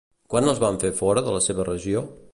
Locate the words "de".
1.29-1.37